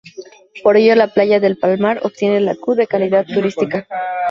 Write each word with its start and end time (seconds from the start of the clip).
Por 0.63 0.77
ello 0.77 0.95
la 0.95 1.09
Playa 1.13 1.39
de 1.39 1.45
El 1.45 1.59
Palmar 1.59 1.99
obtiene 2.01 2.39
la 2.41 2.55
"Q" 2.55 2.73
de 2.73 2.87
calidad 2.87 3.23
Turística. 3.31 3.87